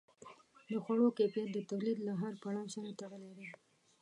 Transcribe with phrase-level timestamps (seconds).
[0.67, 3.47] د خوړو کیفیت د تولید له هر پړاو سره تړلی دی.